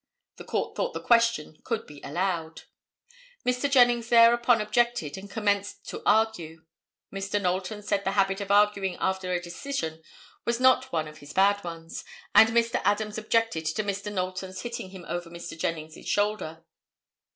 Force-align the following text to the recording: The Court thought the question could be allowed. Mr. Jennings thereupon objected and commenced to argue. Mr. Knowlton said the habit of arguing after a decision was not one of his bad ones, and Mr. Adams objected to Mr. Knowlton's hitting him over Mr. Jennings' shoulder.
The 0.37 0.43
Court 0.43 0.75
thought 0.75 0.93
the 0.95 0.99
question 0.99 1.61
could 1.63 1.85
be 1.85 2.01
allowed. 2.03 2.63
Mr. 3.45 3.69
Jennings 3.69 4.09
thereupon 4.09 4.59
objected 4.59 5.15
and 5.15 5.29
commenced 5.29 5.85
to 5.89 6.01
argue. 6.07 6.65
Mr. 7.13 7.39
Knowlton 7.39 7.83
said 7.83 8.03
the 8.03 8.13
habit 8.13 8.41
of 8.41 8.49
arguing 8.49 8.95
after 8.95 9.31
a 9.31 9.39
decision 9.39 10.01
was 10.43 10.59
not 10.59 10.91
one 10.91 11.07
of 11.07 11.19
his 11.19 11.33
bad 11.33 11.63
ones, 11.63 12.03
and 12.33 12.49
Mr. 12.49 12.81
Adams 12.83 13.19
objected 13.19 13.63
to 13.67 13.83
Mr. 13.83 14.11
Knowlton's 14.11 14.61
hitting 14.61 14.89
him 14.89 15.05
over 15.07 15.29
Mr. 15.29 15.55
Jennings' 15.55 16.07
shoulder. 16.07 16.65